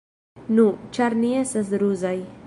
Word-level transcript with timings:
Nu, 0.59 0.63
ĉar 0.97 1.15
ni 1.19 1.29
estas 1.41 1.69
ruzaj. 1.85 2.15